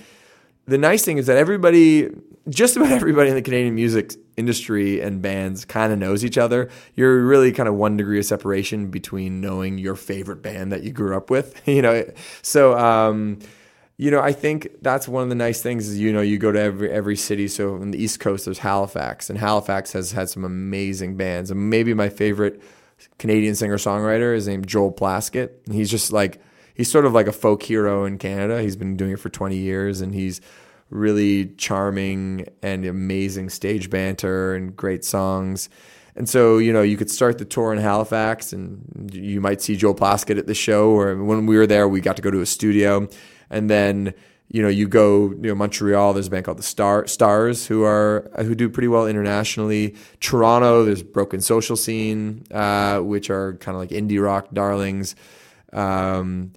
the 0.67 0.79
nice 0.79 1.05
thing 1.05 1.19
is 1.19 1.27
that 1.27 1.37
everybody, 1.37 2.11
just 2.49 2.77
about 2.77 2.91
everybody 2.93 3.29
in 3.29 3.37
the 3.37 3.43
Canadian 3.43 3.75
music 3.75 4.15
industry 4.41 5.01
and 5.01 5.23
bands 5.23 5.65
kind 5.65 5.93
of 5.93 6.01
knows 6.01 6.25
each 6.25 6.37
other. 6.37 6.69
You're 6.97 7.25
really 7.25 7.53
kind 7.53 7.69
of 7.69 7.77
one 7.77 7.97
degree 7.97 8.19
of 8.19 8.25
separation 8.25 8.91
between 8.91 9.41
knowing 9.41 9.79
your 9.79 9.95
favorite 9.95 10.43
band 10.43 10.73
that 10.73 10.83
you 10.83 10.91
grew 10.91 11.17
up 11.17 11.31
with, 11.31 11.63
you 11.69 11.83
know. 11.83 12.05
So, 12.43 12.77
um, 12.77 13.39
you 13.97 14.11
know, 14.11 14.21
I 14.21 14.33
think 14.33 14.69
that's 14.81 15.07
one 15.07 15.23
of 15.23 15.29
the 15.29 15.35
nice 15.35 15.63
things 15.63 15.87
is 15.87 15.99
you 15.99 16.13
know 16.13 16.23
you 16.23 16.39
go 16.39 16.51
to 16.51 16.59
every 16.59 16.91
every 16.91 17.17
city. 17.17 17.47
So 17.47 17.77
in 17.77 17.93
the 17.93 18.03
East 18.03 18.19
Coast, 18.19 18.47
there's 18.47 18.59
Halifax, 18.59 19.31
and 19.31 19.39
Halifax 19.39 19.93
has 19.93 20.13
had 20.13 20.29
some 20.29 20.43
amazing 20.43 21.17
bands. 21.17 21.51
And 21.51 21.71
maybe 21.71 21.95
my 21.95 22.09
favorite 22.09 22.61
Canadian 23.19 23.55
singer 23.55 23.77
songwriter 23.77 24.35
is 24.35 24.49
named 24.49 24.67
Joel 24.67 24.93
Plaskett. 24.93 25.51
And 25.67 25.75
he's 25.75 25.91
just 25.91 26.13
like 26.13 26.41
he's 26.75 26.91
sort 26.91 27.05
of 27.05 27.13
like 27.13 27.27
a 27.27 27.33
folk 27.33 27.63
hero 27.63 28.07
in 28.07 28.17
Canada. 28.17 28.63
He's 28.63 28.77
been 28.77 28.97
doing 28.97 29.13
it 29.13 29.21
for 29.21 29.29
20 29.29 29.57
years, 29.57 30.01
and 30.01 30.15
he's 30.15 30.41
really 30.91 31.47
charming 31.57 32.47
and 32.63 32.85
amazing 32.85 33.49
stage 33.49 33.89
banter 33.91 34.55
and 34.55 34.77
great 34.77 35.05
songs. 35.05 35.69
And 36.17 36.29
so, 36.29 36.59
you 36.59 36.73
know, 36.73 36.83
you 36.83 36.97
could 36.97 37.11
start 37.11 37.39
the 37.39 37.45
tour 37.45 37.73
in 37.73 37.79
Halifax 37.79 38.53
and 38.53 39.11
you 39.13 39.41
might 39.41 39.63
see 39.63 39.77
Joel 39.77 39.95
Plaskett 39.95 40.39
at 40.39 40.47
the 40.47 40.55
show. 40.55 40.91
Or 40.91 41.17
when 41.17 41.47
we 41.47 41.57
were 41.57 41.67
there, 41.67 41.89
we 41.89 42.01
got 42.01 42.17
to 42.17 42.23
go 42.23 42.31
to 42.31 42.41
a 42.41 42.47
studio. 42.47 43.09
And 43.49 43.71
then, 43.71 44.13
you 44.49 44.63
know, 44.63 44.69
you 44.69 44.89
go, 44.89 45.31
you 45.31 45.49
know, 45.49 45.55
Montreal, 45.55 46.13
there's 46.13 46.27
a 46.27 46.31
band 46.31 46.45
called 46.45 46.59
the 46.59 46.65
Star 46.65 47.07
Stars 47.07 47.67
who 47.67 47.85
are, 47.85 48.29
who 48.39 48.57
do 48.57 48.69
pretty 48.69 48.89
well 48.89 49.07
internationally. 49.07 49.95
Toronto, 50.19 50.85
there's 50.85 51.05
Broken 51.05 51.41
Social 51.41 51.77
Scene, 51.77 52.45
uh, 52.51 52.99
which 52.99 53.31
are 53.31 53.55
kind 53.55 53.77
of 53.77 53.81
like 53.81 53.91
indie 53.91 54.23
rock 54.23 54.49
darlings. 54.53 55.15
Um, 55.73 56.53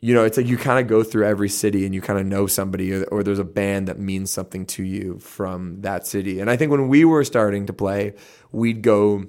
you 0.00 0.14
know, 0.14 0.24
it's 0.24 0.36
like 0.36 0.46
you 0.46 0.56
kind 0.56 0.78
of 0.78 0.86
go 0.86 1.02
through 1.02 1.26
every 1.26 1.48
city 1.48 1.84
and 1.84 1.94
you 1.94 2.00
kind 2.00 2.18
of 2.18 2.26
know 2.26 2.46
somebody 2.46 2.92
or, 2.92 3.04
or, 3.04 3.22
there's 3.24 3.40
a 3.40 3.44
band 3.44 3.88
that 3.88 3.98
means 3.98 4.30
something 4.30 4.64
to 4.66 4.84
you 4.84 5.18
from 5.18 5.80
that 5.80 6.06
city. 6.06 6.38
And 6.38 6.48
I 6.48 6.56
think 6.56 6.70
when 6.70 6.88
we 6.88 7.04
were 7.04 7.24
starting 7.24 7.66
to 7.66 7.72
play, 7.72 8.14
we'd 8.52 8.82
go 8.82 9.24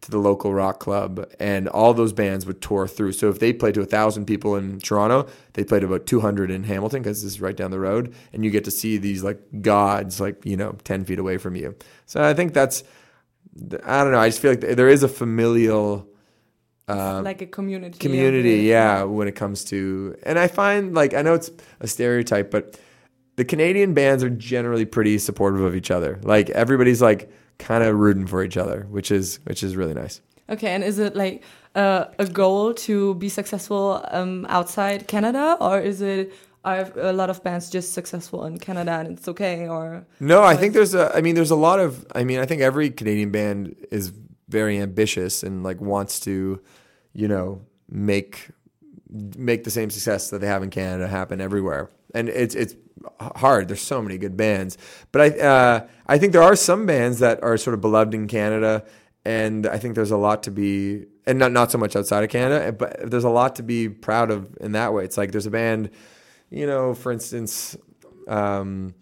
to 0.00 0.10
the 0.10 0.18
local 0.18 0.54
rock 0.54 0.80
club 0.80 1.30
and 1.38 1.68
all 1.68 1.92
those 1.92 2.14
bands 2.14 2.46
would 2.46 2.62
tour 2.62 2.88
through. 2.88 3.12
So 3.12 3.28
if 3.28 3.38
they 3.38 3.52
played 3.52 3.74
to 3.74 3.82
a 3.82 3.86
thousand 3.86 4.24
people 4.24 4.56
in 4.56 4.80
Toronto, 4.80 5.28
they 5.52 5.64
played 5.64 5.84
about 5.84 6.06
200 6.06 6.50
in 6.50 6.64
Hamilton 6.64 7.02
because 7.02 7.22
this 7.22 7.32
is 7.32 7.40
right 7.40 7.56
down 7.56 7.70
the 7.70 7.80
road. 7.80 8.14
And 8.32 8.42
you 8.42 8.50
get 8.50 8.64
to 8.64 8.70
see 8.70 8.96
these 8.96 9.22
like 9.22 9.38
gods, 9.60 10.18
like, 10.18 10.46
you 10.46 10.56
know, 10.56 10.76
10 10.84 11.04
feet 11.04 11.18
away 11.18 11.36
from 11.36 11.56
you. 11.56 11.76
So 12.06 12.22
I 12.22 12.32
think 12.32 12.54
that's, 12.54 12.82
I 13.84 14.02
don't 14.02 14.12
know. 14.12 14.18
I 14.18 14.28
just 14.28 14.40
feel 14.40 14.52
like 14.52 14.60
there 14.60 14.88
is 14.88 15.02
a 15.02 15.08
familial 15.08 16.09
um, 16.90 17.24
like 17.24 17.42
a 17.42 17.46
community. 17.46 17.98
Community, 17.98 18.58
yeah, 18.60 19.02
when 19.02 19.28
it 19.28 19.36
comes 19.36 19.64
to, 19.66 20.16
and 20.24 20.38
I 20.38 20.48
find 20.48 20.94
like 20.94 21.14
I 21.14 21.22
know 21.22 21.34
it's 21.34 21.50
a 21.80 21.86
stereotype, 21.86 22.50
but 22.50 22.78
the 23.36 23.44
Canadian 23.44 23.94
bands 23.94 24.22
are 24.22 24.30
generally 24.30 24.84
pretty 24.84 25.18
supportive 25.18 25.60
of 25.60 25.74
each 25.74 25.90
other. 25.90 26.20
Like 26.22 26.50
everybody's 26.50 27.00
like 27.00 27.30
kind 27.58 27.84
of 27.84 27.96
rooting 27.96 28.26
for 28.26 28.42
each 28.42 28.56
other, 28.56 28.86
which 28.90 29.10
is 29.10 29.40
which 29.44 29.62
is 29.62 29.76
really 29.76 29.94
nice. 29.94 30.20
Okay, 30.48 30.68
and 30.68 30.82
is 30.82 30.98
it 30.98 31.14
like 31.14 31.42
uh, 31.74 32.06
a 32.18 32.26
goal 32.26 32.74
to 32.74 33.14
be 33.14 33.28
successful 33.28 34.04
um, 34.10 34.46
outside 34.48 35.06
Canada, 35.06 35.56
or 35.60 35.80
is 35.80 36.00
it 36.02 36.32
are 36.64 36.92
a 36.96 37.12
lot 37.12 37.30
of 37.30 37.42
bands 37.42 37.70
just 37.70 37.94
successful 37.94 38.44
in 38.44 38.58
Canada 38.58 38.92
and 38.92 39.16
it's 39.16 39.28
okay? 39.28 39.66
Or 39.66 40.04
No, 40.18 40.42
I 40.42 40.56
think 40.56 40.74
there's 40.74 40.94
a. 40.94 41.14
I 41.16 41.20
mean, 41.22 41.34
there's 41.34 41.50
a 41.50 41.56
lot 41.56 41.80
of. 41.80 42.06
I 42.14 42.24
mean, 42.24 42.38
I 42.38 42.46
think 42.46 42.60
every 42.60 42.90
Canadian 42.90 43.30
band 43.30 43.76
is 43.90 44.12
very 44.50 44.78
ambitious 44.78 45.42
and 45.42 45.62
like 45.62 45.80
wants 45.80 46.20
to, 46.20 46.60
you 47.12 47.28
know, 47.28 47.62
make 47.88 48.48
make 49.12 49.64
the 49.64 49.70
same 49.70 49.90
success 49.90 50.30
that 50.30 50.40
they 50.40 50.46
have 50.46 50.62
in 50.62 50.70
Canada 50.70 51.08
happen 51.08 51.40
everywhere. 51.40 51.90
And 52.14 52.28
it's 52.28 52.54
it's 52.54 52.74
hard. 53.36 53.68
There's 53.68 53.82
so 53.82 54.02
many 54.02 54.18
good 54.18 54.36
bands, 54.36 54.76
but 55.12 55.20
I 55.20 55.38
uh, 55.38 55.86
I 56.06 56.18
think 56.18 56.32
there 56.32 56.42
are 56.42 56.56
some 56.56 56.86
bands 56.86 57.18
that 57.20 57.42
are 57.42 57.56
sort 57.56 57.74
of 57.74 57.80
beloved 57.80 58.14
in 58.14 58.26
Canada, 58.26 58.84
and 59.24 59.66
I 59.66 59.78
think 59.78 59.94
there's 59.94 60.10
a 60.10 60.16
lot 60.16 60.42
to 60.44 60.50
be 60.50 61.06
and 61.26 61.38
not 61.38 61.52
not 61.52 61.70
so 61.70 61.78
much 61.78 61.96
outside 61.96 62.24
of 62.24 62.30
Canada, 62.30 62.72
but 62.72 63.10
there's 63.10 63.24
a 63.24 63.30
lot 63.30 63.56
to 63.56 63.62
be 63.62 63.88
proud 63.88 64.30
of 64.30 64.56
in 64.60 64.72
that 64.72 64.92
way. 64.92 65.04
It's 65.04 65.16
like 65.16 65.32
there's 65.32 65.46
a 65.46 65.50
band, 65.50 65.90
you 66.50 66.66
know, 66.66 66.94
for 66.94 67.12
instance. 67.12 67.76
Um, 68.28 68.94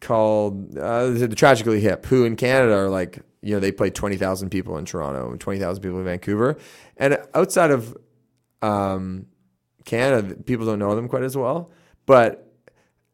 called 0.00 0.76
uh, 0.78 1.10
the 1.10 1.28
Tragically 1.28 1.80
Hip, 1.80 2.06
who 2.06 2.24
in 2.24 2.36
Canada 2.36 2.74
are 2.74 2.88
like, 2.88 3.20
you 3.42 3.54
know, 3.54 3.60
they 3.60 3.72
play 3.72 3.90
20,000 3.90 4.50
people 4.50 4.76
in 4.78 4.84
Toronto 4.84 5.30
and 5.30 5.40
20,000 5.40 5.82
people 5.82 5.98
in 5.98 6.04
Vancouver. 6.04 6.56
And 6.96 7.18
outside 7.34 7.70
of 7.70 7.96
um, 8.62 9.26
Canada, 9.84 10.34
people 10.34 10.66
don't 10.66 10.78
know 10.78 10.94
them 10.94 11.08
quite 11.08 11.22
as 11.22 11.36
well, 11.36 11.70
but 12.06 12.42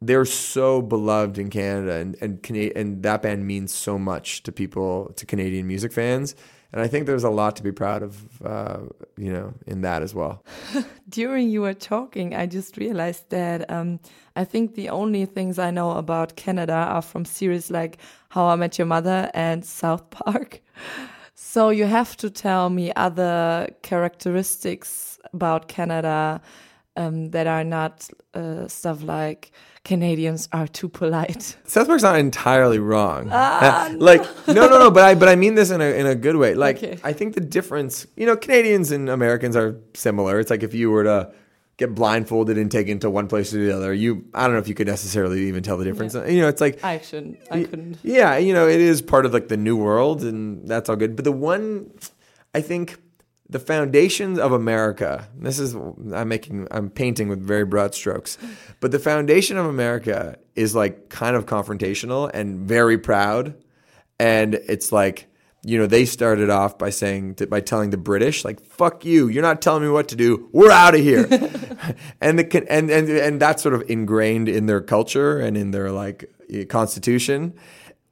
they're 0.01 0.25
so 0.25 0.83
beloved 0.83 1.39
in 1.39 1.49
Canada 1.49 1.95
and, 1.95 2.17
and, 2.21 2.43
Cana- 2.43 2.73
and 2.75 3.03
that 3.03 3.23
band 3.23 3.47
means 3.47 3.73
so 3.73 3.99
much 3.99 4.43
to 4.43 4.53
people, 4.53 5.13
to 5.17 5.27
Canadian 5.27 5.67
music 5.67 5.93
fans. 5.93 6.35
And 6.73 6.81
I 6.81 6.89
think 6.89 7.07
there's 7.07 7.25
a 7.25 7.31
lot 7.31 7.57
to 7.57 7.63
be 7.63 7.71
proud 7.71 8.03
of, 8.03 8.43
uh, 8.43 8.79
you 9.19 9.31
know, 9.31 9.53
in 9.67 9.83
that 9.83 10.03
as 10.03 10.15
well. 10.15 10.43
During 11.09 11.51
you 11.51 11.61
were 11.61 11.75
talking, 11.75 12.35
I 12.35 12.47
just 12.47 12.79
realized 12.79 13.29
that 13.29 13.71
um, 13.71 14.01
I 14.37 14.45
think 14.45 14.75
the 14.75 14.89
only 14.89 15.27
things 15.27 15.59
I 15.59 15.71
know 15.71 15.91
about 15.91 16.37
Canada 16.37 16.73
are 16.73 17.03
from 17.03 17.27
series 17.27 17.71
like 17.71 17.99
How 18.31 18.47
I 18.47 18.57
Met 18.57 18.79
Your 18.79 18.87
Mother 18.87 19.31
and 19.35 19.65
South 19.65 20.11
Park. 20.11 20.63
So 21.35 21.71
you 21.71 21.85
have 21.85 22.17
to 22.19 22.31
tell 22.31 22.71
me 22.71 22.93
other 22.95 23.69
characteristics 23.83 25.19
about 25.35 25.67
Canada 25.67 26.41
um, 26.97 27.31
that 27.31 27.47
are 27.47 27.65
not 27.65 28.09
uh, 28.33 28.69
stuff 28.69 29.03
like 29.03 29.51
Canadians 29.85 30.49
are 30.53 30.69
too 30.69 30.89
polite. 30.89 31.57
South 31.65 31.89
Park's 31.89 32.05
not 32.05 32.17
entirely 32.17 32.79
wrong. 32.79 33.29
Ah, 33.33 33.89
uh, 33.89 33.95
like 33.97 34.23
no. 34.47 34.69
no, 34.69 34.79
no, 34.79 34.91
but 34.91 35.05
I 35.05 35.15
but 35.15 35.29
I 35.29 35.35
mean 35.35 35.57
this 35.57 35.71
in 35.71 35.81
a 35.81 35.99
in 35.99 36.07
a 36.07 36.15
good 36.15 36.37
way. 36.37 36.55
Like 36.55 36.77
okay. 36.77 36.99
I 37.03 37.13
think 37.13 37.35
the 37.35 37.41
difference, 37.41 38.07
you 38.17 38.27
know, 38.27 38.37
Canadians 38.37 38.93
and 38.93 39.09
Americans 39.09 39.57
are 39.57 39.81
similar. 39.95 40.39
It's 40.39 40.51
like 40.51 40.63
if 40.63 40.73
you 40.73 40.91
were 40.91 41.05
to 41.05 41.33
get 41.79 41.95
blindfolded 41.97 42.59
and 42.59 42.71
taken 42.71 43.01
to 43.01 43.11
one 43.11 43.27
place 43.27 43.53
or 43.53 43.59
the 43.59 43.75
other, 43.75 43.93
you 43.93 44.25
I 44.33 44.45
don't 44.45 44.53
know 44.53 44.61
if 44.61 44.69
you 44.69 44.75
could 44.75 44.87
necessarily 44.87 45.49
even 45.49 45.65
tell 45.65 45.77
the 45.77 45.85
difference. 45.85 46.15
Yeah. 46.15 46.27
You 46.27 46.43
know, 46.43 46.49
it's 46.49 46.61
like 46.61 46.85
I 46.85 47.01
shouldn't. 47.01 47.41
I 47.51 47.65
couldn't. 47.65 47.99
Yeah, 48.05 48.37
you 48.37 48.55
know, 48.55 48.69
it 48.69 48.81
is 48.81 49.03
part 49.03 49.27
of 49.27 49.33
like 49.33 49.49
the 49.49 49.57
new 49.57 49.77
world, 49.77 50.23
and 50.23 50.69
that's 50.69 50.89
all 50.89 50.97
good. 50.97 51.17
But 51.17 51.25
the 51.25 51.33
one 51.33 51.91
I 52.55 52.61
think 52.61 52.99
the 53.49 53.59
foundations 53.59 54.39
of 54.39 54.53
America. 54.53 55.29
This 55.37 55.59
is 55.59 55.75
I'm 55.75 56.29
making 56.29 56.69
I'm 56.71 56.91
painting 56.91 57.29
with 57.29 57.45
very 57.45 57.65
broad 57.65 57.95
strokes, 57.95 58.39
but 58.81 58.91
the 58.91 58.99
foundation 58.99 59.57
of 59.57 59.67
America 59.67 60.39
is 60.55 60.75
like 60.75 61.09
kind 61.09 61.37
of 61.37 61.47
confrontational 61.47 62.31
and 62.33 62.61
very 62.61 62.99
proud, 62.99 63.55
and 64.19 64.55
it's 64.55 64.93
like 64.93 65.29
you 65.65 65.79
know 65.79 65.87
they 65.87 66.05
started 66.05 66.51
off 66.51 66.79
by 66.79 66.91
saying 66.91 67.37
by 67.49 67.61
telling 67.61 67.91
the 67.91 67.97
British 67.97 68.45
like 68.45 68.65
fuck 68.65 69.05
you, 69.05 69.29
you're 69.29 69.43
not 69.43 69.61
telling 69.61 69.83
me 69.83 69.91
what 69.91 70.09
to 70.09 70.17
do, 70.17 70.49
we're 70.53 70.71
out 70.71 70.95
of 70.95 71.01
here, 71.01 71.25
and 72.21 72.39
the 72.39 72.67
and 72.71 72.91
and 72.91 73.09
and 73.09 73.41
that's 73.41 73.63
sort 73.63 73.75
of 73.75 73.83
ingrained 73.89 74.49
in 74.49 74.67
their 74.67 74.81
culture 74.81 75.39
and 75.39 75.57
in 75.57 75.73
their 75.73 75.91
like 75.91 76.25
eh, 76.51 76.65
constitution 76.65 77.55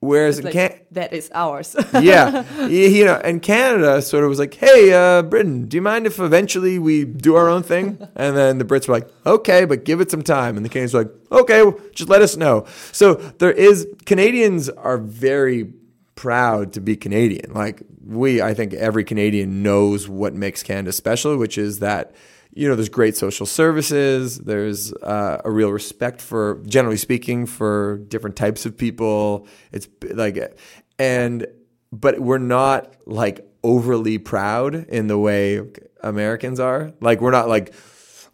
Whereas 0.00 0.42
like, 0.42 0.54
Can- 0.54 0.80
that 0.92 1.12
is 1.12 1.30
ours. 1.35 1.76
yeah, 2.00 2.66
you 2.66 3.04
know, 3.04 3.21
and 3.23 3.42
Canada 3.42 4.00
sort 4.00 4.25
of 4.25 4.30
was 4.30 4.38
like, 4.38 4.54
"Hey, 4.54 4.92
uh, 4.95 5.21
Britain, 5.23 5.66
do 5.66 5.76
you 5.76 5.83
mind 5.83 6.07
if 6.07 6.19
eventually 6.19 6.78
we 6.78 7.04
do 7.04 7.37
our 7.37 7.49
own 7.49 7.62
thing?" 7.62 7.99
And 8.16 8.37
then 8.37 8.57
the 8.59 8.64
Brits 8.64 8.88
were 8.88 8.95
like, 8.95 9.09
"Okay, 9.26 9.66
but 9.66 9.85
give 9.85 10.00
it 10.00 10.11
some 10.11 10.23
time." 10.23 10.57
And 10.57 10.64
the 10.64 10.71
Canadians 10.71 10.95
were 10.95 11.02
like, 11.02 11.12
"Okay, 11.42 11.62
well, 11.62 11.78
just 11.95 12.09
let 12.09 12.23
us 12.23 12.35
know." 12.35 12.64
So 12.92 13.14
there 13.14 13.52
is 13.52 13.87
Canadians 14.07 14.71
are 14.71 14.97
very 14.97 15.71
proud 16.14 16.73
to 16.75 16.80
be 16.80 16.97
Canadian. 16.97 17.52
Like 17.52 17.83
we, 18.02 18.40
I 18.40 18.54
think 18.54 18.73
every 18.73 19.04
Canadian 19.04 19.62
knows 19.62 20.09
what 20.09 20.35
makes 20.35 20.62
Canada 20.62 20.92
special, 20.92 21.37
which 21.37 21.59
is 21.59 21.80
that 21.80 22.14
you 22.52 22.69
know, 22.69 22.75
there's 22.75 22.88
great 22.88 23.16
social 23.16 23.47
services. 23.47 24.38
There's 24.38 24.92
uh, 24.95 25.40
a 25.45 25.50
real 25.50 25.71
respect 25.71 26.21
for, 26.21 26.61
generally 26.66 26.97
speaking, 26.97 27.47
for 27.47 27.99
different 28.09 28.37
types 28.37 28.66
of 28.66 28.76
people. 28.76 29.47
It's 29.73 29.88
like, 30.02 30.59
and, 30.99 31.47
but 31.92 32.19
we're 32.21 32.38
not 32.38 32.97
like 33.07 33.47
overly 33.62 34.19
proud 34.19 34.75
in 34.75 35.07
the 35.07 35.19
way 35.19 35.62
Americans 36.00 36.59
are. 36.59 36.92
Like, 37.00 37.21
we're 37.21 37.30
not 37.30 37.49
like, 37.49 37.73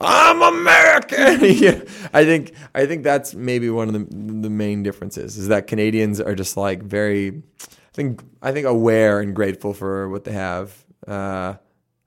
I'm 0.00 0.42
American. 0.42 1.40
yeah. 1.44 1.80
I 2.14 2.24
think, 2.24 2.52
I 2.74 2.86
think 2.86 3.02
that's 3.02 3.34
maybe 3.34 3.68
one 3.68 3.88
of 3.88 3.94
the, 3.94 4.06
the 4.40 4.50
main 4.50 4.82
differences 4.82 5.36
is 5.36 5.48
that 5.48 5.66
Canadians 5.66 6.20
are 6.20 6.34
just 6.34 6.56
like 6.56 6.82
very, 6.82 7.42
I 7.62 7.92
think, 7.92 8.22
I 8.40 8.52
think 8.52 8.66
aware 8.66 9.20
and 9.20 9.34
grateful 9.34 9.74
for 9.74 10.08
what 10.08 10.24
they 10.24 10.32
have. 10.32 10.84
Uh, 11.06 11.54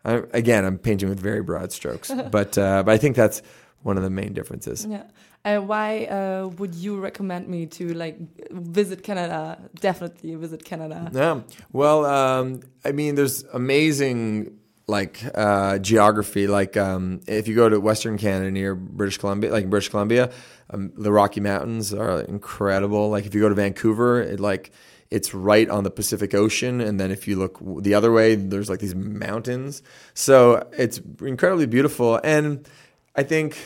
I, 0.10 0.38
again, 0.38 0.66
I'm 0.66 0.78
painting 0.78 1.10
with 1.10 1.20
very 1.20 1.42
broad 1.42 1.72
strokes, 1.72 2.12
but 2.32 2.58
uh, 2.58 2.84
but 2.84 2.92
I 2.92 2.98
think 2.98 3.16
that's 3.16 3.42
one 3.84 3.98
of 3.98 4.04
the 4.04 4.10
main 4.10 4.34
differences. 4.34 4.86
Yeah. 4.86 5.04
Uh, 5.46 5.60
why 5.60 6.04
uh, 6.06 6.48
would 6.58 6.76
you 6.76 7.00
recommend 7.00 7.48
me 7.48 7.66
to 7.66 7.94
like 7.94 8.18
visit 8.52 9.04
Canada? 9.04 9.58
Definitely 9.80 10.36
visit 10.36 10.66
Canada. 10.66 11.10
Yeah. 11.14 11.42
Well, 11.72 12.06
um, 12.06 12.62
I 12.84 12.92
mean, 12.92 13.16
there's 13.16 13.44
amazing 13.54 14.60
like 14.90 15.24
uh, 15.36 15.78
geography. 15.80 16.48
Like 16.48 16.76
um, 16.76 17.22
if 17.28 17.48
you 17.48 17.56
go 17.56 17.70
to 17.70 17.80
Western 17.80 18.18
Canada 18.18 18.52
near 18.52 18.76
British 18.76 19.18
Columbia, 19.18 19.52
like 19.52 19.70
British 19.70 19.90
Columbia, 19.90 20.32
um, 20.72 20.92
the 20.98 21.12
Rocky 21.12 21.40
Mountains 21.40 21.94
are 21.94 22.22
incredible. 22.22 23.10
Like 23.10 23.26
if 23.26 23.34
you 23.34 23.40
go 23.40 23.50
to 23.50 23.56
Vancouver, 23.56 24.22
it 24.22 24.40
like 24.42 24.72
it's 25.12 25.34
right 25.34 25.70
on 25.70 25.84
the 25.84 25.92
Pacific 25.92 26.34
Ocean. 26.34 26.82
And 26.82 27.00
then 27.00 27.12
if 27.12 27.28
you 27.28 27.38
look 27.38 27.60
the 27.82 27.94
other 27.94 28.12
way, 28.12 28.36
there's 28.36 28.70
like 28.70 28.80
these 28.80 28.96
mountains. 28.96 29.82
So 30.14 30.68
it's 30.78 31.02
incredibly 31.22 31.66
beautiful. 31.66 32.20
And 32.24 32.68
I 33.16 33.24
think 33.24 33.58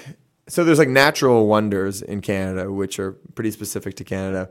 so 0.48 0.64
there's 0.64 0.80
like 0.80 0.90
natural 0.90 1.48
wonders 1.48 2.02
in 2.02 2.22
Canada, 2.22 2.72
which 2.72 3.00
are 3.00 3.14
pretty 3.36 3.52
specific 3.52 3.96
to 3.96 4.04
Canada. 4.04 4.50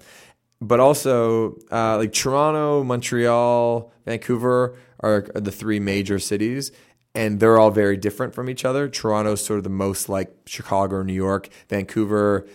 But 0.61 0.78
also, 0.78 1.56
uh, 1.72 1.96
like 1.96 2.12
Toronto, 2.12 2.84
Montreal, 2.84 3.92
Vancouver 4.04 4.76
are, 5.00 5.26
are 5.34 5.40
the 5.40 5.50
three 5.50 5.80
major 5.80 6.18
cities 6.18 6.70
and 7.14 7.40
they're 7.40 7.58
all 7.58 7.70
very 7.70 7.96
different 7.96 8.34
from 8.34 8.49
each 8.49 8.64
other. 8.64 8.88
Toronto's 8.88 9.44
sort 9.44 9.58
of 9.58 9.64
the 9.64 9.70
most 9.70 10.08
like 10.08 10.34
Chicago 10.46 10.96
or 10.96 11.04
New 11.04 11.12
York. 11.12 11.49
Vancouver 11.68 12.46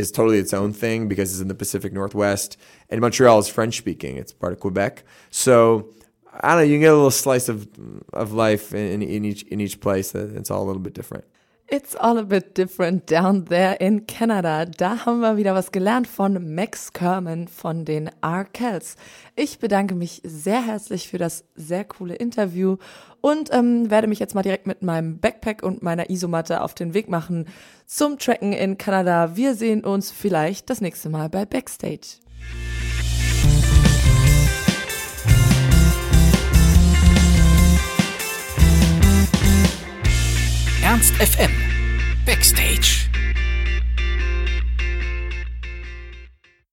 is 0.00 0.10
totally 0.10 0.38
its 0.38 0.52
own 0.52 0.72
thing 0.72 1.08
because 1.08 1.32
it's 1.32 1.40
in 1.40 1.48
the 1.48 1.54
Pacific 1.54 1.92
Northwest, 1.92 2.56
and 2.88 3.00
Montreal 3.00 3.38
is 3.38 3.48
French 3.48 3.76
speaking. 3.78 4.16
It's 4.16 4.32
part 4.32 4.52
of 4.52 4.60
Quebec, 4.60 5.04
so 5.30 5.90
I 6.32 6.48
don't 6.48 6.58
know. 6.58 6.62
You 6.64 6.74
can 6.74 6.80
get 6.80 6.92
a 6.92 6.96
little 6.96 7.10
slice 7.10 7.48
of 7.48 7.68
of 8.12 8.32
life 8.32 8.74
in, 8.74 9.02
in 9.02 9.24
each 9.24 9.42
in 9.44 9.60
each 9.60 9.80
place. 9.80 10.14
It's 10.14 10.50
all 10.50 10.62
a 10.62 10.66
little 10.66 10.82
bit 10.82 10.94
different. 10.94 11.24
It's 11.72 11.94
all 11.94 12.18
a 12.18 12.24
bit 12.24 12.58
different 12.58 13.08
down 13.08 13.44
there 13.44 13.76
in 13.76 14.04
Canada. 14.04 14.64
Da 14.64 15.06
haben 15.06 15.20
wir 15.20 15.36
wieder 15.36 15.54
was 15.54 15.70
gelernt 15.70 16.08
von 16.08 16.52
Max 16.52 16.92
Kerman 16.92 17.46
von 17.46 17.84
den 17.84 18.10
Arkells. 18.22 18.96
Ich 19.36 19.60
bedanke 19.60 19.94
mich 19.94 20.20
sehr 20.24 20.66
herzlich 20.66 21.08
für 21.08 21.18
das 21.18 21.44
sehr 21.54 21.84
coole 21.84 22.16
Interview 22.16 22.78
und 23.20 23.54
ähm, 23.54 23.88
werde 23.88 24.08
mich 24.08 24.18
jetzt 24.18 24.34
mal 24.34 24.42
direkt 24.42 24.66
mit 24.66 24.82
meinem 24.82 25.20
Backpack 25.20 25.62
und 25.62 25.80
meiner 25.80 26.10
Isomatte 26.10 26.62
auf 26.62 26.74
den 26.74 26.92
Weg 26.92 27.08
machen 27.08 27.46
zum 27.86 28.18
Tracken 28.18 28.52
in 28.52 28.76
Kanada. 28.76 29.36
Wir 29.36 29.54
sehen 29.54 29.84
uns 29.84 30.10
vielleicht 30.10 30.70
das 30.70 30.80
nächste 30.80 31.08
Mal 31.08 31.28
bei 31.28 31.46
Backstage. 31.46 32.18
Ernst 40.90 41.14
FM 41.20 41.52
Backstage. 42.26 43.09